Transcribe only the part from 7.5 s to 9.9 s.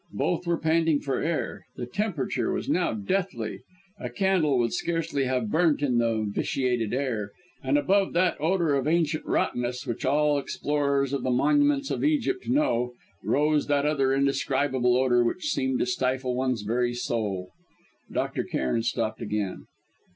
and above that odour of ancient rottenness